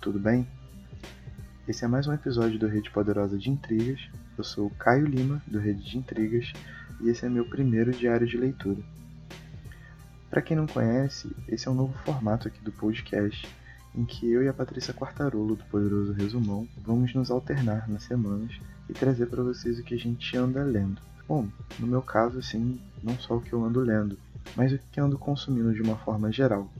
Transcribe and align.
tudo 0.00 0.18
bem? 0.18 0.48
Esse 1.68 1.84
é 1.84 1.88
mais 1.88 2.06
um 2.06 2.14
episódio 2.14 2.58
do 2.58 2.66
Rede 2.66 2.90
Poderosa 2.90 3.36
de 3.36 3.50
Intrigas. 3.50 4.00
Eu 4.36 4.42
sou 4.42 4.66
o 4.68 4.70
Caio 4.70 5.04
Lima, 5.04 5.42
do 5.46 5.58
Rede 5.58 5.84
de 5.84 5.98
Intrigas, 5.98 6.50
e 7.02 7.10
esse 7.10 7.26
é 7.26 7.28
meu 7.28 7.44
primeiro 7.44 7.90
diário 7.90 8.26
de 8.26 8.38
leitura. 8.38 8.80
Para 10.30 10.40
quem 10.40 10.56
não 10.56 10.66
conhece, 10.66 11.30
esse 11.46 11.68
é 11.68 11.70
um 11.70 11.74
novo 11.74 11.92
formato 11.98 12.48
aqui 12.48 12.64
do 12.64 12.72
podcast, 12.72 13.46
em 13.94 14.06
que 14.06 14.30
eu 14.30 14.42
e 14.42 14.48
a 14.48 14.54
Patrícia 14.54 14.94
Quartarolo, 14.94 15.54
do 15.54 15.64
Poderoso 15.64 16.14
Resumão, 16.14 16.66
vamos 16.78 17.12
nos 17.12 17.30
alternar 17.30 17.86
nas 17.86 18.04
semanas 18.04 18.58
e 18.88 18.94
trazer 18.94 19.26
para 19.26 19.42
vocês 19.42 19.78
o 19.78 19.82
que 19.82 19.94
a 19.94 19.98
gente 19.98 20.34
anda 20.34 20.62
lendo. 20.64 20.98
Bom, 21.28 21.46
no 21.78 21.86
meu 21.86 22.00
caso, 22.00 22.38
assim, 22.38 22.80
não 23.02 23.18
só 23.18 23.36
o 23.36 23.40
que 23.42 23.52
eu 23.52 23.62
ando 23.62 23.80
lendo, 23.80 24.18
mas 24.56 24.72
o 24.72 24.78
que 24.90 24.98
ando 24.98 25.18
consumindo 25.18 25.74
de 25.74 25.82
uma 25.82 25.96
forma 25.96 26.32
geral. 26.32 26.70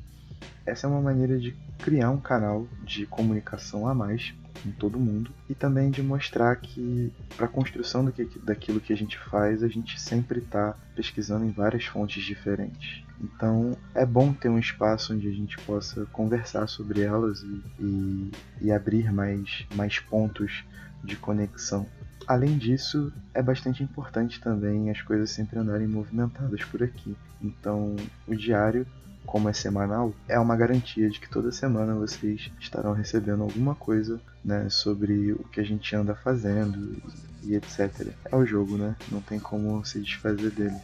Essa 0.65 0.87
é 0.87 0.91
uma 0.91 1.01
maneira 1.01 1.39
de 1.39 1.57
criar 1.79 2.11
um 2.11 2.21
canal 2.21 2.67
de 2.85 3.07
comunicação 3.07 3.87
a 3.87 3.95
mais 3.95 4.35
em 4.67 4.71
todo 4.73 4.99
mundo 4.99 5.33
e 5.49 5.55
também 5.55 5.91
de 5.91 6.03
mostrar 6.03 6.55
que 6.57 7.13
para 7.37 7.47
a 7.47 7.49
construção 7.49 8.05
do 8.05 8.13
que, 8.13 8.25
daquilo 8.41 8.81
que 8.81 8.93
a 8.93 8.97
gente 8.97 9.19
faz 9.19 9.63
a 9.63 9.69
gente 9.69 9.99
sempre 10.01 10.41
está 10.41 10.77
pesquisando 10.95 11.45
em 11.45 11.51
várias 11.51 11.85
fontes 11.85 12.23
diferentes. 12.23 13.03
Então 13.21 13.77
é 13.95 14.05
bom 14.05 14.33
ter 14.33 14.49
um 14.49 14.59
espaço 14.59 15.15
onde 15.15 15.29
a 15.29 15.33
gente 15.33 15.57
possa 15.59 16.07
conversar 16.07 16.67
sobre 16.67 17.01
elas 17.01 17.43
e, 17.43 17.63
e, 17.79 18.31
e 18.63 18.73
abrir 18.73 19.13
mais, 19.13 19.67
mais 19.75 19.99
pontos 19.99 20.65
de 21.03 21.17
conexão. 21.17 21.87
Além 22.27 22.59
disso, 22.59 23.13
é 23.35 23.43
bastante 23.43 23.83
importante 23.83 24.41
também 24.41 24.91
as 24.91 25.03
coisas 25.03 25.31
sempre 25.31 25.59
andarem 25.59 25.89
movimentadas 25.89 26.63
por 26.65 26.83
aqui. 26.83 27.17
Então, 27.43 27.97
o 28.27 28.37
diário 28.37 28.87
como 29.27 29.49
é 29.49 29.53
semanal, 29.53 30.13
é 30.29 30.39
uma 30.39 30.57
garantia 30.57 31.09
de 31.09 31.21
que 31.21 31.29
toda 31.29 31.53
semana 31.53 31.95
vocês 31.95 32.51
estarão 32.59 32.93
recebendo 32.93 33.43
alguma 33.43 33.75
coisa 33.75 34.21
né, 34.45 34.69
sobre 34.69 35.33
o 35.33 35.45
que 35.45 35.61
a 35.61 35.65
gente 35.65 35.95
anda 35.95 36.15
fazendo 36.15 37.01
e 37.43 37.55
etc. 37.55 38.09
É 38.25 38.37
o 38.37 38.45
jogo, 38.45 38.77
né? 38.77 38.97
Não 39.11 39.21
tem 39.21 39.39
como 39.39 39.85
se 39.85 40.01
desfazer 40.01 40.51
dele. 40.51 40.77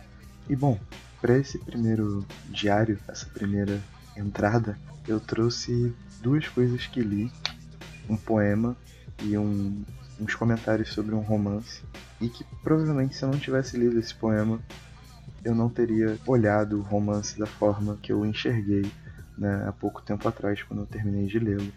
E 0.48 0.54
bom, 0.54 0.78
para 1.20 1.36
esse 1.36 1.58
primeiro 1.58 2.24
diário, 2.48 2.98
essa 3.08 3.26
primeira 3.26 3.80
entrada, 4.16 4.78
eu 5.08 5.18
trouxe 5.18 5.94
duas 6.22 6.48
coisas 6.48 6.86
que 6.86 7.00
li: 7.00 7.30
um 8.08 8.16
poema 8.16 8.76
e 9.22 9.36
um, 9.36 9.84
uns 10.20 10.34
comentários 10.34 10.92
sobre 10.92 11.14
um 11.14 11.20
romance. 11.20 11.82
E 12.20 12.28
que 12.28 12.44
provavelmente, 12.62 13.14
se 13.14 13.24
eu 13.24 13.30
não 13.30 13.38
tivesse 13.38 13.76
lido 13.76 13.98
esse 13.98 14.14
poema, 14.14 14.60
eu 15.46 15.54
não 15.54 15.68
teria 15.68 16.18
olhado 16.26 16.76
o 16.76 16.82
romance 16.82 17.38
da 17.38 17.46
forma 17.46 17.96
que 18.02 18.12
eu 18.12 18.26
enxerguei 18.26 18.90
né, 19.38 19.64
há 19.68 19.70
pouco 19.70 20.02
tempo 20.02 20.26
atrás, 20.26 20.60
quando 20.64 20.80
eu 20.80 20.86
terminei 20.86 21.26
de 21.26 21.38
lê-lo. 21.38 21.72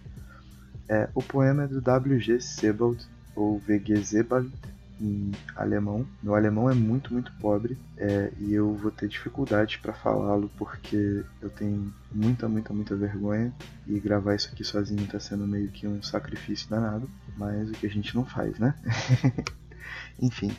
É, 0.87 1.07
o 1.13 1.21
poema 1.21 1.65
é 1.65 1.67
do 1.67 1.79
W.G. 1.79 2.41
Sebald, 2.41 3.07
ou 3.35 3.59
V.G. 3.59 4.03
Sebald, 4.03 4.51
em 4.99 5.31
alemão. 5.55 6.03
Meu 6.21 6.33
alemão 6.33 6.67
é 6.67 6.73
muito, 6.73 7.13
muito 7.13 7.31
pobre 7.33 7.77
é, 7.95 8.31
e 8.39 8.55
eu 8.55 8.73
vou 8.73 8.89
ter 8.89 9.07
dificuldades 9.07 9.77
para 9.77 9.93
falá-lo 9.93 10.49
porque 10.57 11.23
eu 11.39 11.49
tenho 11.51 11.93
muita, 12.11 12.49
muita, 12.49 12.73
muita 12.73 12.95
vergonha 12.95 13.53
e 13.85 13.99
gravar 13.99 14.33
isso 14.33 14.49
aqui 14.51 14.63
sozinho 14.63 15.03
está 15.03 15.19
sendo 15.19 15.47
meio 15.47 15.69
que 15.69 15.87
um 15.87 16.01
sacrifício 16.01 16.67
danado, 16.67 17.07
mas 17.37 17.69
o 17.69 17.73
que 17.73 17.85
a 17.85 17.89
gente 17.89 18.15
não 18.15 18.25
faz, 18.25 18.57
né? 18.57 18.73
Enfim, 20.19 20.51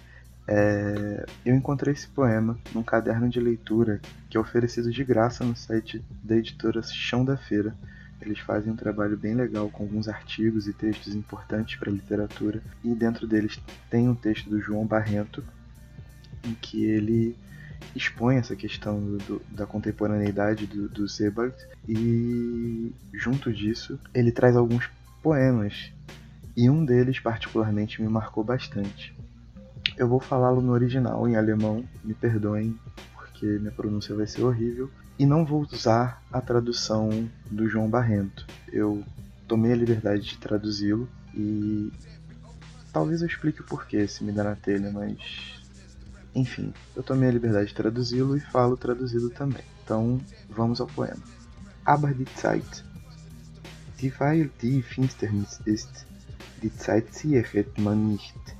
é, 0.46 1.26
eu 1.44 1.54
encontrei 1.54 1.92
esse 1.92 2.08
poema 2.08 2.58
num 2.74 2.82
caderno 2.82 3.28
de 3.28 3.38
leitura 3.38 4.00
que 4.28 4.36
é 4.36 4.40
oferecido 4.40 4.90
de 4.90 5.04
graça 5.04 5.44
no 5.44 5.54
site 5.54 6.04
da 6.22 6.36
editora 6.36 6.82
Chão 6.82 7.24
da 7.24 7.36
Feira. 7.36 7.74
Eles 8.20 8.38
fazem 8.40 8.72
um 8.72 8.76
trabalho 8.76 9.16
bem 9.16 9.34
legal 9.34 9.70
com 9.70 9.84
alguns 9.84 10.08
artigos 10.08 10.66
e 10.66 10.72
textos 10.72 11.14
importantes 11.14 11.76
para 11.76 11.88
a 11.88 11.92
literatura, 11.92 12.60
e 12.84 12.94
dentro 12.94 13.26
deles 13.26 13.58
tem 13.88 14.08
um 14.08 14.14
texto 14.14 14.50
do 14.50 14.60
João 14.60 14.84
Barrento, 14.84 15.42
em 16.44 16.52
que 16.54 16.84
ele 16.84 17.34
expõe 17.96 18.36
essa 18.36 18.54
questão 18.54 19.00
do, 19.26 19.40
da 19.50 19.66
contemporaneidade 19.66 20.66
do, 20.66 20.86
do 20.86 21.08
Sebald, 21.08 21.54
e 21.88 22.92
junto 23.14 23.50
disso 23.50 23.98
ele 24.12 24.30
traz 24.30 24.54
alguns 24.54 24.90
poemas, 25.22 25.90
e 26.54 26.68
um 26.68 26.84
deles 26.84 27.18
particularmente 27.18 28.02
me 28.02 28.08
marcou 28.08 28.44
bastante 28.44 29.14
eu 29.96 30.08
vou 30.08 30.20
falá-lo 30.20 30.60
no 30.60 30.72
original, 30.72 31.28
em 31.28 31.36
alemão, 31.36 31.84
me 32.02 32.14
perdoem, 32.14 32.78
porque 33.14 33.46
minha 33.46 33.72
pronúncia 33.72 34.14
vai 34.14 34.26
ser 34.26 34.42
horrível. 34.42 34.90
E 35.18 35.26
não 35.26 35.44
vou 35.44 35.66
usar 35.70 36.22
a 36.32 36.40
tradução 36.40 37.10
do 37.50 37.68
João 37.68 37.88
Barrento. 37.88 38.46
Eu 38.72 39.04
tomei 39.46 39.72
a 39.72 39.76
liberdade 39.76 40.22
de 40.22 40.38
traduzi-lo 40.38 41.08
e 41.34 41.92
talvez 42.92 43.20
eu 43.20 43.26
explique 43.26 43.60
o 43.60 43.64
porquê 43.64 44.06
se 44.08 44.24
me 44.24 44.32
der 44.32 44.44
na 44.44 44.56
telha, 44.56 44.90
mas 44.90 45.60
enfim, 46.34 46.72
eu 46.94 47.02
tomei 47.02 47.28
a 47.28 47.32
liberdade 47.32 47.68
de 47.68 47.74
traduzi-lo 47.74 48.36
e 48.36 48.40
falo 48.40 48.76
traduzido 48.76 49.28
também. 49.30 49.64
Então, 49.84 50.20
vamos 50.48 50.80
ao 50.80 50.86
poema. 50.86 51.22
Aber 51.84 52.14
die 52.14 52.26
Zeit, 52.36 52.84
die 54.00 54.12
weil 54.18 54.50
die 54.62 54.82
Finsternis 54.82 55.60
ist, 55.66 56.06
die 56.62 56.70
Zeit 56.70 57.12
ziechet 57.12 57.78
man 57.78 58.08
nicht 58.08 58.59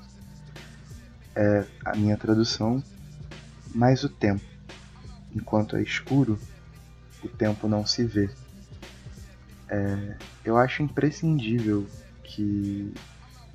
é 1.35 1.65
a 1.85 1.97
minha 1.97 2.17
tradução, 2.17 2.83
mais 3.75 4.05
o 4.05 4.09
tempo. 4.09 4.45
Enquanto 5.35 5.77
é 5.77 5.83
escuro, 5.83 6.39
o 7.23 7.29
tempo 7.29 7.69
não 7.69 7.87
se 7.87 8.05
vê. 8.05 8.31
É, 9.69 10.17
eu 10.45 10.57
acho 10.57 10.83
imprescindível 10.83 11.87
que 12.25 12.93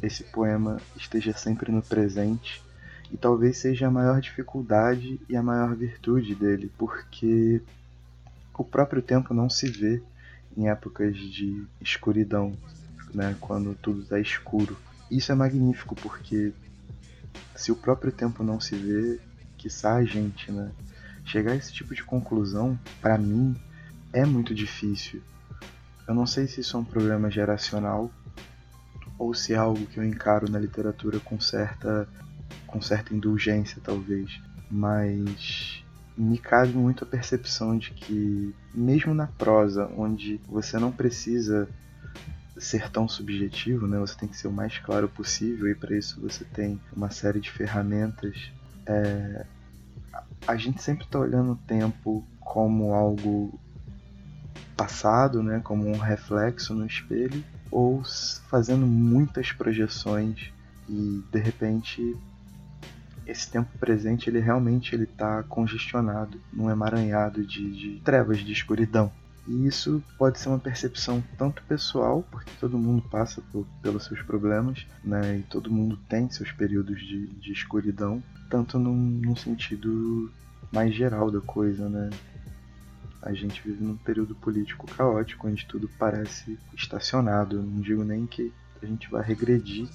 esse 0.02 0.24
poema 0.24 0.78
esteja 0.96 1.34
sempre 1.34 1.72
no 1.72 1.82
presente 1.82 2.64
e 3.12 3.18
talvez 3.18 3.58
seja 3.58 3.88
a 3.88 3.92
maior 3.92 4.20
dificuldade 4.22 5.20
e 5.28 5.36
a 5.36 5.44
maior 5.44 5.76
virtude 5.76 6.34
dele, 6.36 6.72
porque 6.78 7.62
o 8.58 8.64
próprio 8.64 9.02
tempo 9.02 9.34
não 9.34 9.50
se 9.50 9.70
vê 9.70 10.02
em 10.58 10.70
épocas 10.70 11.18
de 11.18 11.66
escuridão, 11.82 12.58
né, 13.14 13.36
quando 13.40 13.76
tudo 13.76 14.02
está 14.02 14.20
escuro. 14.20 14.78
Isso 15.12 15.32
é 15.32 15.36
magnífico 15.36 15.96
porque 15.96 16.54
se 17.56 17.72
o 17.72 17.76
próprio 17.76 18.12
tempo 18.12 18.44
não 18.44 18.60
se 18.60 18.76
vê, 18.76 19.20
quiçá 19.58 19.96
a 19.96 20.04
gente, 20.04 20.52
né? 20.52 20.72
Chegar 21.26 21.54
a 21.54 21.56
esse 21.56 21.74
tipo 21.74 21.96
de 21.96 22.04
conclusão, 22.04 22.80
para 23.02 23.18
mim, 23.18 23.56
é 24.14 24.26
muito 24.26 24.54
difícil. 24.54 25.22
Eu 26.08 26.14
não 26.14 26.26
sei 26.26 26.48
se 26.48 26.62
isso 26.62 26.78
é 26.78 26.80
um 26.80 26.84
problema 26.84 27.32
geracional 27.32 28.12
ou 29.18 29.34
se 29.34 29.54
é 29.54 29.58
algo 29.58 29.86
que 29.88 29.98
eu 29.98 30.04
encaro 30.04 30.50
na 30.50 30.60
literatura 30.60 31.20
com 31.20 31.40
certa, 31.40 32.08
com 32.68 32.82
certa 32.82 33.14
indulgência, 33.14 33.82
talvez. 33.84 34.40
Mas 34.70 35.84
me 36.18 36.38
cabe 36.38 36.74
muito 36.74 37.04
a 37.04 37.08
percepção 37.08 37.78
de 37.78 37.92
que, 37.92 38.54
mesmo 38.74 39.14
na 39.14 39.28
prosa, 39.28 39.90
onde 39.98 40.40
você 40.48 40.78
não 40.78 40.92
precisa 40.92 41.68
ser 42.58 42.90
tão 42.90 43.08
subjetivo, 43.08 43.88
né? 43.88 43.98
Você 44.00 44.18
tem 44.18 44.30
que 44.30 44.38
ser 44.38 44.48
o 44.48 44.52
mais 44.52 44.78
claro 44.78 45.10
possível 45.10 45.68
e 45.70 45.76
para 45.76 45.96
isso 45.96 46.22
você 46.22 46.44
tem 46.46 46.80
uma 46.96 47.10
série 47.10 47.40
de 47.40 47.52
ferramentas. 47.52 48.52
É... 48.86 49.46
A 50.48 50.56
gente 50.56 50.82
sempre 50.82 51.06
está 51.06 51.20
olhando 51.20 51.54
o 51.54 51.56
tempo 51.56 52.26
como 52.40 52.94
algo 52.94 53.60
passado, 54.78 55.44
né? 55.44 55.60
Como 55.64 55.90
um 55.90 55.98
reflexo 55.98 56.74
no 56.74 56.86
espelho 56.86 57.44
ou 57.72 58.04
fazendo 58.48 58.86
muitas 58.86 59.52
projeções 59.52 60.54
e 60.88 61.24
de 61.32 61.40
repente 61.40 62.16
esse 63.26 63.50
tempo 63.50 63.76
presente 63.80 64.30
ele 64.30 64.40
realmente 64.40 64.94
ele 64.94 65.06
está 65.06 65.42
congestionado 65.44 66.40
num 66.54 66.70
emaranhado 66.70 67.44
de, 67.44 67.72
de 67.72 68.02
trevas 68.02 68.38
de 68.38 68.54
escuridão 68.54 69.12
e 69.48 69.68
isso 69.68 70.02
pode 70.18 70.40
ser 70.40 70.50
uma 70.50 70.60
percepção 70.60 71.24
tanto 71.38 71.62
pessoal, 71.64 72.26
porque 72.32 72.52
todo 72.60 72.78
mundo 72.80 73.04
passa 73.10 73.42
por, 73.52 73.66
pelos 73.82 74.06
seus 74.06 74.22
problemas, 74.24 74.88
né? 75.04 75.38
E 75.38 75.44
todo 75.44 75.70
mundo 75.70 75.98
tem 76.10 76.30
seus 76.32 76.52
períodos 76.52 77.00
de, 77.00 77.28
de 77.28 77.52
escuridão, 77.52 78.24
tanto 78.50 78.80
num, 78.80 78.96
num 78.96 79.36
sentido 79.36 80.32
mais 80.72 80.96
geral 80.96 81.30
da 81.30 81.42
coisa, 81.42 81.88
né? 81.88 82.10
A 83.22 83.34
gente 83.34 83.62
vive 83.64 83.84
num 83.84 83.98
período 83.98 84.34
político 84.34 84.88
caótico, 84.88 85.48
onde 85.48 85.66
tudo 85.66 85.90
parece 86.00 86.58
estacionado. 86.76 87.58
Eu 87.58 87.64
não 87.64 87.82
digo 87.82 88.04
nem 88.04 88.26
que 88.26 88.52
a 88.82 88.86
gente 88.86 89.10
vai 89.10 89.24
regredir, 89.24 89.88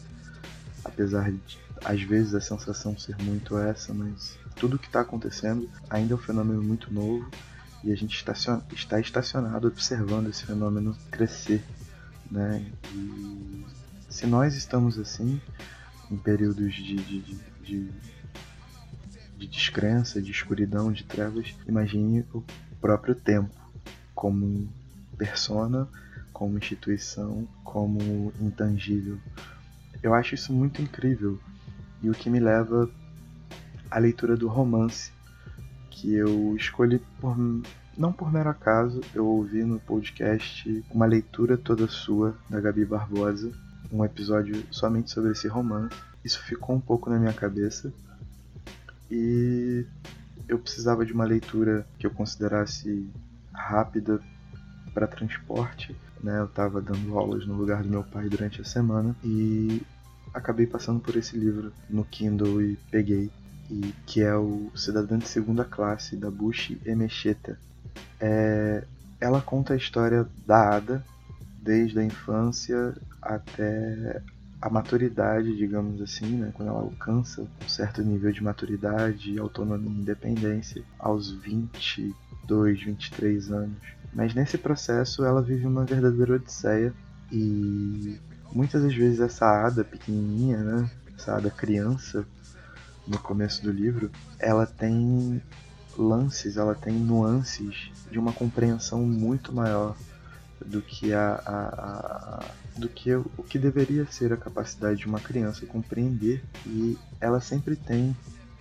apesar 0.85 1.31
de 1.31 1.59
às 1.85 2.01
vezes 2.03 2.35
a 2.35 2.41
sensação 2.41 2.97
ser 2.97 3.17
muito 3.23 3.59
essa, 3.59 3.93
mas 3.93 4.39
tudo 4.57 4.79
que 4.79 4.87
está 4.87 5.01
acontecendo 5.01 5.69
ainda 5.89 6.15
é 6.15 6.17
um 6.17 6.21
fenômeno 6.21 6.63
muito 6.63 6.93
novo 6.93 7.29
e 7.83 7.93
a 7.93 7.97
gente 7.97 8.15
está 8.15 9.01
estacionado 9.01 9.69
observando 9.69 10.29
esse 10.29 10.45
fenômeno 10.45 10.97
crescer, 11.11 11.63
né? 12.31 12.65
E 12.95 13.65
se 14.09 14.27
nós 14.27 14.55
estamos 14.55 14.99
assim 14.99 15.41
em 16.11 16.17
períodos 16.17 16.75
de, 16.75 16.97
de, 16.97 17.21
de, 17.21 17.39
de, 17.63 17.91
de 19.39 19.47
descrença, 19.47 20.21
de 20.21 20.31
escuridão, 20.31 20.93
de 20.93 21.05
trevas, 21.05 21.55
imagine 21.67 22.25
o 22.35 22.45
próprio 22.81 23.15
tempo 23.15 23.55
como 24.15 24.69
persona, 25.17 25.89
como 26.33 26.59
instituição, 26.59 27.47
como 27.65 28.33
intangível. 28.41 29.19
Eu 30.03 30.15
acho 30.15 30.35
isso 30.35 30.53
muito 30.53 30.83
incrível 30.83 31.39
e 32.03 32.11
o 32.11 32.15
que 32.15 32.31
me 32.31 32.41
leva 32.41 32.91
à 33.91 33.99
leitura 33.99 34.37
do 34.37 34.49
romance, 34.49 35.13
que 36.01 36.15
eu 36.15 36.57
escolhi 36.57 36.99
por 37.21 37.37
não 37.99 38.13
por 38.13 38.33
mero 38.33 38.49
acaso, 38.49 39.03
eu 39.15 39.27
ouvi 39.27 39.63
no 39.63 39.79
podcast 39.79 40.83
uma 40.91 41.05
leitura 41.05 41.59
toda 41.59 41.87
sua 41.87 42.35
da 42.49 42.59
Gabi 42.59 42.87
Barbosa, 42.87 43.53
um 43.93 44.03
episódio 44.03 44.65
somente 44.71 45.11
sobre 45.11 45.33
esse 45.33 45.47
romance. 45.47 45.95
Isso 46.25 46.43
ficou 46.43 46.75
um 46.75 46.81
pouco 46.81 47.11
na 47.11 47.19
minha 47.19 47.33
cabeça 47.35 47.93
e 49.11 49.85
eu 50.49 50.59
precisava 50.59 51.05
de 51.05 51.13
uma 51.13 51.25
leitura 51.25 51.87
que 51.99 52.07
eu 52.07 52.11
considerasse 52.11 53.07
rápida 53.53 54.21
para 54.95 55.07
transporte. 55.07 55.95
Né? 56.23 56.39
Eu 56.39 56.47
estava 56.47 56.81
dando 56.81 57.19
aulas 57.19 57.47
no 57.47 57.55
lugar 57.55 57.83
do 57.83 57.91
meu 57.91 58.05
pai 58.05 58.27
durante 58.27 58.63
a 58.63 58.65
semana 58.65 59.15
e 59.23 59.83
acabei 60.33 60.67
passando 60.67 61.01
por 61.01 61.15
esse 61.17 61.37
livro 61.37 61.73
no 61.91 62.05
Kindle 62.05 62.63
e 62.63 62.77
peguei, 62.91 63.31
e 63.71 63.95
que 64.05 64.21
é 64.21 64.35
o 64.35 64.71
Cidadã 64.75 65.17
de 65.17 65.29
Segunda 65.29 65.65
Classe 65.65 66.17
da 66.17 66.31
Bushi 66.31 66.81
Emecheta. 66.85 67.59
É, 68.21 68.85
ela 69.21 69.41
conta 69.41 69.75
a 69.75 69.77
história 69.77 70.27
da 70.47 70.77
Ada 70.77 71.05
desde 71.63 71.99
a 71.99 72.05
infância 72.05 72.95
até 73.23 74.23
a 74.61 74.69
maturidade, 74.69 75.57
digamos 75.57 76.03
assim, 76.03 76.37
né, 76.37 76.51
quando 76.55 76.69
ela 76.69 76.81
alcança 76.81 77.43
um 77.43 77.69
certo 77.69 78.03
nível 78.03 78.31
de 78.31 78.43
maturidade, 78.43 79.39
autonomia 79.39 79.89
e 79.91 80.01
independência 80.01 80.83
aos 80.99 81.31
22, 81.33 82.83
23 82.83 83.51
anos. 83.53 83.79
Mas 84.13 84.35
nesse 84.35 84.59
processo 84.59 85.25
ela 85.25 85.41
vive 85.41 85.67
uma 85.67 85.85
verdadeira 85.85 86.35
odisseia 86.35 86.93
e 87.33 88.19
muitas 88.53 88.83
das 88.83 88.95
vezes 88.95 89.21
essa 89.21 89.67
Ada 89.67 89.85
pequenininha, 89.85 90.59
né, 90.59 90.91
essa 91.17 91.37
Ada 91.37 91.51
criança 91.51 92.27
no 93.11 93.19
começo 93.19 93.63
do 93.63 93.73
livro, 93.73 94.11
ela 94.39 94.65
tem 94.65 95.43
lances, 95.99 96.57
ela 96.57 96.75
tem 96.75 96.95
nuances 96.95 97.91
de 98.09 98.19
uma 98.19 98.33
compreensão 98.33 99.05
muito 99.05 99.53
maior 99.53 99.97
do 100.65 100.81
que 100.81 101.13
a, 101.13 101.35
a, 101.35 101.67
a, 101.67 102.55
do 102.79 102.89
que 102.89 103.13
o 103.15 103.43
que 103.49 103.59
deveria 103.59 104.07
ser 104.07 104.33
a 104.33 104.37
capacidade 104.37 105.01
de 105.01 105.07
uma 105.07 105.19
criança 105.19 105.67
compreender 105.67 106.45
e 106.67 106.97
ela 107.21 107.41
sempre 107.41 107.75
tem 107.75 108.15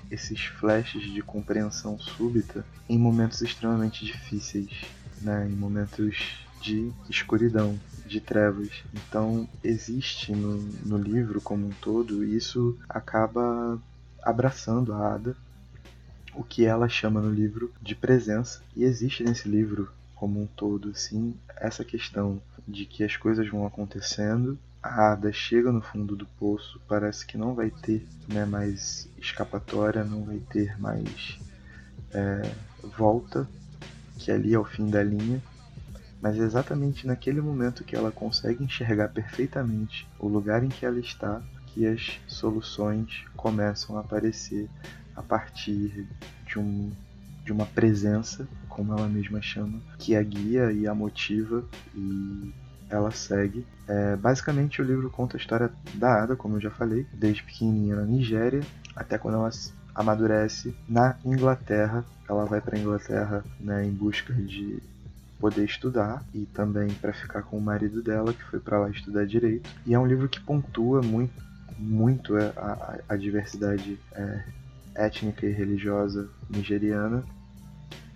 esses 0.10 0.46
flashes 0.46 1.04
de 1.04 1.22
compreensão 1.22 2.00
súbita 2.00 2.66
em 2.90 2.98
momentos 2.98 3.42
extremamente 3.42 4.04
difíceis, 4.04 4.72
né? 5.22 5.48
em 5.48 5.56
momentos 5.56 6.40
de 6.62 6.92
escuridão, 7.08 7.80
de 8.06 8.20
trevas. 8.20 8.72
Então 8.94 9.48
existe 9.64 10.32
no, 10.32 10.58
no 10.86 10.98
livro 10.98 11.40
como 11.40 11.68
um 11.68 11.72
todo 11.82 12.24
e 12.24 12.36
isso 12.36 12.78
acaba 12.90 13.80
abraçando 14.24 14.94
a 14.94 15.14
Ada, 15.14 15.36
o 16.34 16.44
que 16.44 16.66
ela 16.66 16.88
chama 16.88 17.22
no 17.22 17.32
livro 17.32 17.72
de 17.82 17.96
presença, 17.96 18.62
e 18.76 18.84
existe 18.84 19.24
nesse 19.24 19.48
livro 19.48 19.92
como 20.16 20.42
um 20.42 20.48
todo, 20.48 20.90
assim, 20.90 21.36
essa 21.56 21.84
questão 21.84 22.42
de 22.68 22.86
que 22.86 23.04
as 23.04 23.16
coisas 23.16 23.48
vão 23.48 23.66
acontecendo, 23.66 24.58
a 24.82 25.12
Ada 25.12 25.32
chega 25.32 25.72
no 25.72 25.82
fundo 25.82 26.16
do 26.16 26.26
poço, 26.26 26.80
parece 26.88 27.26
que 27.26 27.38
não 27.38 27.54
vai 27.54 27.70
ter 27.70 28.06
né, 28.28 28.46
mais 28.46 29.10
escapatória, 29.18 30.04
não 30.04 30.24
vai 30.24 30.40
ter 30.40 30.80
mais 30.80 31.40
é, 32.12 32.52
volta, 32.84 33.48
que 34.18 34.32
ali 34.32 34.54
é 34.54 34.60
o 34.60 34.66
fim 34.66 34.90
da 34.90 35.04
linha, 35.04 35.42
mas 36.22 36.38
é 36.38 36.44
exatamente 36.44 37.08
naquele 37.08 37.42
momento 37.42 37.84
que 37.84 37.96
ela 37.96 38.12
consegue 38.12 38.64
enxergar 38.64 39.10
perfeitamente 39.10 40.08
o 40.20 40.28
lugar 40.28 40.64
em 40.64 40.70
que 40.70 40.86
ela 40.86 41.00
está 41.00 41.42
que 41.74 41.86
as 41.86 42.20
soluções 42.28 43.26
começam 43.36 43.98
a 43.98 44.02
aparecer 44.02 44.70
a 45.16 45.22
partir 45.22 46.08
de 46.46 46.60
um 46.60 46.92
de 47.46 47.54
uma 47.54 47.66
presença, 47.66 48.48
como 48.68 48.94
ela 48.94 49.08
mesma 49.08 49.42
chama, 49.42 49.82
que 49.98 50.16
a 50.16 50.22
guia 50.22 50.72
e 50.72 50.86
a 50.86 50.94
motiva 50.94 51.66
e 51.96 52.54
ela 52.88 53.10
segue. 53.10 53.66
É, 53.88 54.16
basicamente, 54.16 54.80
o 54.82 54.86
livro 54.86 55.10
conta 55.10 55.36
a 55.36 55.40
história 55.40 55.72
da 55.96 56.24
Ada, 56.24 56.36
como 56.36 56.58
eu 56.58 56.62
já 56.62 56.70
falei, 56.70 57.08
desde 57.12 57.42
pequenininha 57.42 57.96
na 57.96 58.04
Nigéria 58.04 58.62
até 58.96 59.18
quando 59.18 59.36
ela 59.36 59.50
amadurece 59.96 60.76
na 60.88 61.16
Inglaterra. 61.26 62.06
Ela 62.30 62.46
vai 62.46 62.62
para 62.62 62.78
a 62.78 62.80
Inglaterra 62.80 63.44
né, 63.60 63.84
em 63.86 63.92
busca 63.92 64.32
de 64.32 64.80
poder 65.40 65.64
estudar 65.64 66.24
e 66.34 66.46
também 66.48 66.90
para 66.90 67.14
ficar 67.14 67.44
com 67.44 67.58
o 67.58 67.62
marido 67.62 68.04
dela, 68.04 68.34
que 68.34 68.44
foi 68.44 68.60
para 68.60 68.80
lá 68.80 68.90
estudar 68.90 69.26
direito. 69.26 69.70
E 69.86 69.94
é 69.94 70.00
um 70.00 70.06
livro 70.06 70.28
que 70.28 70.40
pontua 70.40 71.02
muito, 71.02 71.34
muito 71.78 72.36
a, 72.36 72.50
a, 72.58 73.00
a 73.10 73.18
diversidade 73.18 74.00
é, 74.14 74.44
étnica 74.96 75.46
e 75.46 75.52
religiosa 75.52 76.30
nigeriana 76.50 77.24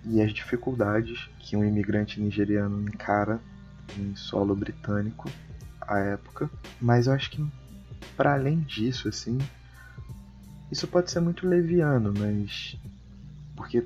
e 0.06 0.22
as 0.22 0.34
dificuldades 0.34 1.30
que 1.40 1.56
um 1.56 1.64
imigrante 1.64 2.20
nigeriano 2.20 2.82
encara 2.82 3.40
em 3.98 4.16
solo 4.16 4.56
britânico 4.56 5.30
à 5.82 6.00
época. 6.00 6.50
Mas 6.82 7.08
eu 7.08 7.14
acho 7.14 7.30
que 7.30 7.46
para 8.18 8.34
além 8.34 8.60
disso, 8.60 9.08
assim, 9.08 9.38
isso 10.72 10.88
pode 10.88 11.10
ser 11.12 11.20
muito 11.20 11.48
leviano, 11.48 12.14
mas 12.18 12.78
porque 13.56 13.86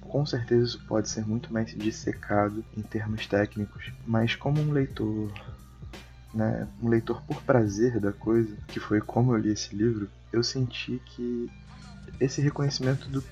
com 0.00 0.24
certeza 0.24 0.64
isso 0.64 0.84
pode 0.86 1.08
ser 1.08 1.26
muito 1.26 1.52
mais 1.52 1.74
dissecado 1.76 2.64
em 2.76 2.82
termos 2.82 3.26
técnicos, 3.26 3.92
mas 4.06 4.34
como 4.34 4.60
um 4.60 4.72
leitor, 4.72 5.32
né, 6.34 6.66
um 6.82 6.88
leitor 6.88 7.22
por 7.22 7.42
prazer 7.42 8.00
da 8.00 8.12
coisa, 8.12 8.56
que 8.68 8.80
foi 8.80 9.00
como 9.00 9.32
eu 9.32 9.38
li 9.38 9.50
esse 9.50 9.74
livro, 9.74 10.08
eu 10.32 10.42
senti 10.42 11.00
que 11.06 11.50
esse 12.20 12.40
reconhecimento 12.40 13.08
do, 13.08 13.22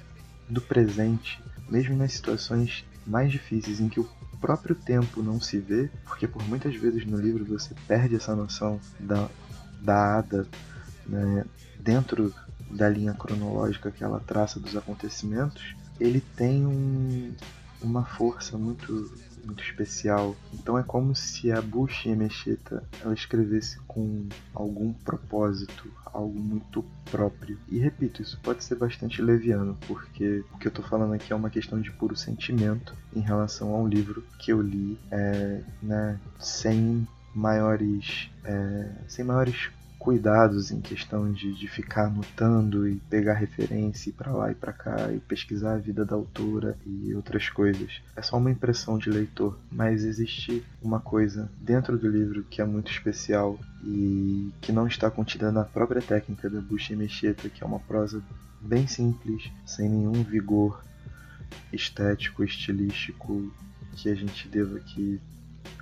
do 0.48 0.60
presente 0.60 1.42
mesmo 1.68 1.96
nas 1.96 2.12
situações 2.12 2.84
mais 3.06 3.30
difíceis 3.30 3.80
em 3.80 3.88
que 3.88 3.98
o 3.98 4.08
próprio 4.40 4.74
tempo 4.74 5.22
não 5.22 5.40
se 5.40 5.58
vê, 5.58 5.90
porque 6.04 6.26
por 6.26 6.42
muitas 6.48 6.74
vezes 6.74 7.06
no 7.06 7.18
livro 7.18 7.44
você 7.44 7.74
perde 7.86 8.16
essa 8.16 8.34
noção 8.34 8.80
da, 8.98 9.28
da 9.80 10.18
Ada 10.18 10.46
né, 11.06 11.44
dentro 11.78 12.32
da 12.70 12.88
linha 12.88 13.14
cronológica 13.14 13.90
que 13.90 14.02
ela 14.02 14.20
traça 14.20 14.58
dos 14.58 14.76
acontecimentos, 14.76 15.74
ele 16.00 16.20
tem 16.36 16.66
um, 16.66 17.34
uma 17.80 18.04
força 18.04 18.56
muito 18.56 19.10
muito 19.44 19.62
especial. 19.62 20.36
Então 20.52 20.78
é 20.78 20.82
como 20.82 21.14
se 21.14 21.50
a 21.50 21.60
Bushi 21.60 22.10
Emecheta 22.10 22.82
ela 23.02 23.14
escrevesse 23.14 23.78
com 23.86 24.26
algum 24.54 24.92
propósito, 24.92 25.90
algo 26.06 26.38
muito 26.38 26.84
próprio. 27.10 27.58
E 27.68 27.78
repito, 27.78 28.22
isso 28.22 28.38
pode 28.42 28.62
ser 28.64 28.76
bastante 28.76 29.20
leviano, 29.22 29.76
porque 29.86 30.44
o 30.52 30.58
que 30.58 30.66
eu 30.66 30.70
estou 30.70 30.84
falando 30.84 31.14
aqui 31.14 31.32
é 31.32 31.36
uma 31.36 31.50
questão 31.50 31.80
de 31.80 31.90
puro 31.90 32.16
sentimento 32.16 32.94
em 33.14 33.20
relação 33.20 33.74
a 33.74 33.78
um 33.78 33.86
livro 33.86 34.24
que 34.38 34.52
eu 34.52 34.60
li, 34.60 34.98
é, 35.10 35.60
né, 35.82 36.18
sem 36.38 37.06
maiores, 37.34 38.30
é, 38.44 38.90
sem 39.08 39.24
maiores 39.24 39.70
cuidados 40.02 40.72
em 40.72 40.80
questão 40.80 41.30
de, 41.30 41.54
de 41.54 41.68
ficar 41.68 42.06
anotando 42.06 42.88
e 42.88 42.96
pegar 43.08 43.34
referência 43.34 44.10
e 44.10 44.12
para 44.12 44.32
lá 44.32 44.50
e 44.50 44.54
para 44.54 44.72
cá 44.72 45.12
e 45.12 45.20
pesquisar 45.20 45.74
a 45.74 45.78
vida 45.78 46.04
da 46.04 46.16
autora 46.16 46.76
e 46.84 47.14
outras 47.14 47.48
coisas. 47.48 48.02
É 48.16 48.20
só 48.20 48.36
uma 48.36 48.50
impressão 48.50 48.98
de 48.98 49.08
leitor, 49.08 49.56
mas 49.70 50.02
existe 50.02 50.64
uma 50.82 50.98
coisa 50.98 51.48
dentro 51.56 51.96
do 51.96 52.08
livro 52.08 52.42
que 52.42 52.60
é 52.60 52.64
muito 52.64 52.90
especial 52.90 53.56
e 53.84 54.50
que 54.60 54.72
não 54.72 54.88
está 54.88 55.08
contida 55.08 55.52
na 55.52 55.62
própria 55.62 56.02
técnica 56.02 56.50
da 56.50 56.60
Bushi 56.60 56.96
Mecheta, 56.96 57.48
que 57.48 57.62
é 57.62 57.66
uma 57.66 57.78
prosa 57.78 58.20
bem 58.60 58.88
simples, 58.88 59.52
sem 59.64 59.88
nenhum 59.88 60.24
vigor 60.24 60.82
estético, 61.72 62.42
estilístico 62.42 63.52
que 63.92 64.08
a 64.08 64.16
gente 64.16 64.48
deva 64.48 64.78
aqui 64.78 65.20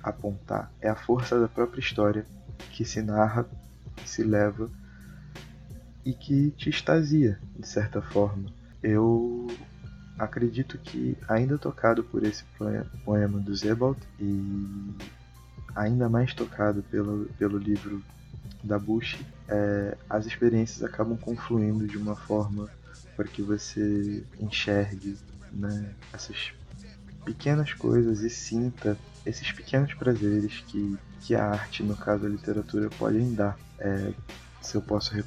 apontar. 0.03 0.71
É 0.79 0.89
a 0.89 0.95
força 0.95 1.39
da 1.39 1.47
própria 1.47 1.79
história 1.79 2.23
que 2.69 2.85
se 2.85 3.01
narra 3.01 3.49
que 4.01 4.09
se 4.09 4.23
leva 4.23 4.69
e 6.03 6.13
que 6.13 6.51
te 6.51 6.69
extasia, 6.69 7.39
de 7.57 7.67
certa 7.67 8.01
forma. 8.01 8.51
Eu 8.81 9.47
acredito 10.17 10.77
que, 10.77 11.17
ainda 11.27 11.57
tocado 11.57 12.03
por 12.03 12.23
esse 12.23 12.43
poema 13.05 13.39
do 13.39 13.55
Zebald 13.55 13.99
e 14.19 14.93
ainda 15.75 16.09
mais 16.09 16.33
tocado 16.33 16.83
pelo, 16.83 17.25
pelo 17.37 17.57
livro 17.57 18.03
da 18.63 18.77
Bush, 18.77 19.19
é, 19.47 19.97
as 20.09 20.25
experiências 20.25 20.83
acabam 20.83 21.17
confluindo 21.17 21.87
de 21.87 21.97
uma 21.97 22.15
forma 22.15 22.69
para 23.15 23.27
que 23.27 23.41
você 23.41 24.23
enxergue 24.39 25.17
né, 25.51 25.93
essas 26.13 26.53
pequenas 27.25 27.73
coisas 27.73 28.21
e 28.21 28.29
sinta 28.29 28.97
esses 29.25 29.51
pequenos 29.51 29.93
prazeres 29.93 30.63
que, 30.67 30.97
que 31.21 31.35
a 31.35 31.45
arte, 31.45 31.83
no 31.83 31.95
caso 31.95 32.25
a 32.25 32.29
literatura, 32.29 32.89
podem 32.89 33.33
dar. 33.33 33.57
É, 33.81 34.13
se 34.61 34.75
eu 34.75 34.81
posso 34.81 35.13
re 35.13 35.23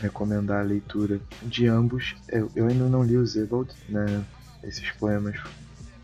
recomendar 0.00 0.60
a 0.60 0.66
leitura 0.66 1.20
de 1.42 1.66
ambos, 1.66 2.16
eu, 2.28 2.50
eu, 2.54 2.68
ainda 2.68 2.88
não 2.88 3.02
li 3.02 3.16
o 3.16 3.26
Zebald, 3.26 3.70
né? 3.88 4.24
Esses 4.62 4.90
poemas 4.92 5.36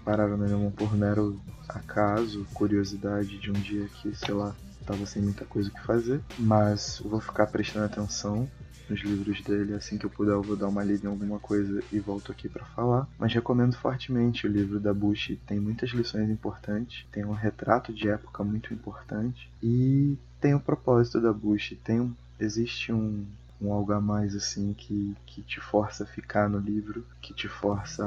pararam 0.05 0.37
na 0.37 0.47
minha 0.47 0.59
mão 0.59 0.71
por 0.71 0.95
mero 0.97 1.41
acaso, 1.69 2.47
curiosidade 2.53 3.39
de 3.39 3.51
um 3.51 3.55
dia 3.55 3.89
que, 3.89 4.15
sei 4.15 4.35
lá, 4.35 4.55
tava 4.85 5.05
sem 5.07 5.23
muita 5.23 5.45
coisa 5.45 5.71
que 5.71 5.81
fazer. 5.81 6.21
Mas 6.39 7.01
vou 7.05 7.21
ficar 7.21 7.47
prestando 7.47 7.87
atenção 7.87 8.49
nos 8.89 9.01
livros 9.01 9.41
dele. 9.43 9.75
Assim 9.75 9.99
que 9.99 10.07
eu 10.07 10.11
puder, 10.11 10.33
eu 10.33 10.43
vou 10.43 10.57
dar 10.57 10.69
uma 10.69 10.85
lida 10.85 11.07
em 11.07 11.11
alguma 11.11 11.39
coisa 11.39 11.83
e 11.93 11.99
volto 11.99 12.31
aqui 12.31 12.49
para 12.49 12.65
falar. 12.65 13.09
Mas 13.19 13.33
recomendo 13.33 13.77
fortemente 13.77 14.47
o 14.47 14.51
livro 14.51 14.81
da 14.81 14.93
Bush. 14.93 15.37
Tem 15.47 15.59
muitas 15.59 15.91
lições 15.91 16.31
importantes, 16.31 17.07
tem 17.11 17.25
um 17.25 17.33
retrato 17.33 17.93
de 17.93 18.09
época 18.09 18.45
muito 18.45 18.73
importante 18.73 19.51
e 19.63 20.17
tem 20.41 20.55
o 20.55 20.61
propósito 20.61 21.21
da 21.21 21.33
Bush. 21.33 21.77
Tem 21.83 22.01
um, 22.01 22.15
existe 22.39 22.93
um, 22.93 23.25
um 23.61 23.73
algo 23.73 23.93
a 23.93 24.01
mais 24.01 24.35
assim 24.35 24.75
que, 24.75 25.17
que 25.27 25.43
te 25.43 25.61
força 25.61 26.05
a 26.05 26.07
ficar 26.07 26.49
no 26.49 26.59
livro, 26.59 27.07
que 27.21 27.33
te 27.33 27.49
força 27.49 28.05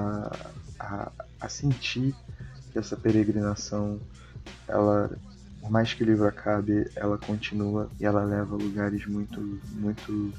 a, 0.79 0.83
a, 0.83 1.11
a 1.41 1.49
sentir 1.49 2.15
que 2.71 2.77
essa 2.77 2.95
peregrinação 2.95 3.99
ela 4.67 5.17
por 5.67 5.71
mais 5.73 5.93
que 5.93 6.01
o 6.01 6.05
livro 6.05 6.25
acabe, 6.25 6.89
ela 6.95 7.17
continua 7.17 7.89
e 7.99 8.05
ela 8.05 8.23
leva 8.23 8.55
a 8.55 8.57
lugares 8.57 9.05
muito, 9.05 9.41
muito 9.73 10.33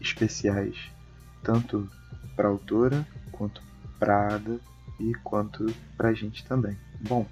especiais, 0.00 0.74
tanto 1.42 1.86
para 2.34 2.48
a 2.48 2.50
autora, 2.50 3.06
quanto 3.30 3.62
para 3.98 4.36
Ada 4.36 4.58
e 4.98 5.12
quanto 5.22 5.66
para 5.98 6.08
a 6.08 6.14
gente 6.14 6.46
também. 6.46 6.78
Bom, 6.98 7.26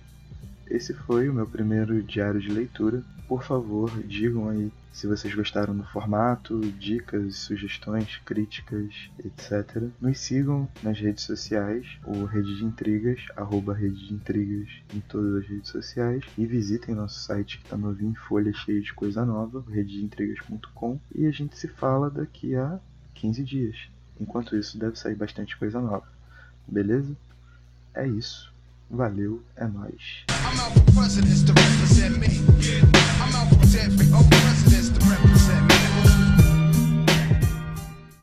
esse 0.66 0.92
foi 0.92 1.30
o 1.30 1.32
meu 1.32 1.46
primeiro 1.46 2.02
diário 2.02 2.38
de 2.38 2.50
leitura. 2.50 3.02
Por 3.28 3.42
favor, 3.42 3.90
digam 4.04 4.48
aí 4.48 4.70
se 4.92 5.06
vocês 5.06 5.34
gostaram 5.34 5.76
do 5.76 5.84
formato, 5.84 6.58
dicas, 6.78 7.36
sugestões, 7.36 8.16
críticas, 8.24 9.10
etc. 9.18 9.90
Nos 10.00 10.20
sigam 10.20 10.68
nas 10.82 10.98
redes 10.98 11.24
sociais, 11.24 11.86
o 12.04 12.24
Rede 12.24 12.56
de 12.56 12.64
Intrigas, 12.64 13.20
arroba 13.36 13.74
Rede 13.74 14.06
de 14.06 14.14
Intrigas 14.14 14.68
em 14.94 15.00
todas 15.00 15.42
as 15.42 15.50
redes 15.50 15.70
sociais. 15.70 16.24
E 16.38 16.46
visitem 16.46 16.94
nosso 16.94 17.18
site 17.18 17.58
que 17.58 17.64
está 17.64 17.76
novinho, 17.76 18.14
folha 18.14 18.54
cheia 18.54 18.80
de 18.80 18.94
coisa 18.94 19.24
nova, 19.26 19.62
rededeintrigas.com. 19.68 20.98
E 21.14 21.26
a 21.26 21.30
gente 21.30 21.58
se 21.58 21.68
fala 21.68 22.08
daqui 22.08 22.54
a 22.54 22.78
15 23.14 23.42
dias. 23.42 23.76
Enquanto 24.20 24.56
isso, 24.56 24.78
deve 24.78 24.96
sair 24.96 25.14
bastante 25.16 25.58
coisa 25.58 25.80
nova. 25.80 26.06
Beleza? 26.66 27.14
É 27.92 28.06
isso. 28.06 28.55
Valeu, 28.90 29.42
é 29.56 29.66
nóis. 29.66 30.24
I'm 30.28 30.60
out 30.60 30.72
for 30.74 30.96